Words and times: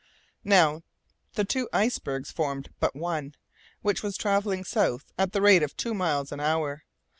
Now, 0.43 0.81
the 1.33 1.45
two 1.45 1.69
icebergs 1.71 2.31
formed 2.31 2.71
but 2.79 2.95
one, 2.95 3.35
which 3.83 4.01
was 4.01 4.17
travelling 4.17 4.63
south 4.63 5.05
at 5.15 5.31
the 5.31 5.43
rate 5.43 5.61
of 5.61 5.77
two 5.77 5.93
miles 5.93 6.31
an 6.31 6.39
hour. 6.39 6.85